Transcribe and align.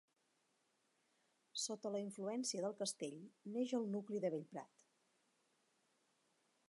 Sota 1.63 1.91
la 1.95 2.01
influència 2.05 2.63
del 2.65 2.75
castell 2.79 3.19
neix 3.59 3.75
el 3.81 3.87
nucli 3.97 4.23
de 4.25 4.33
Bellprat. 4.37 4.89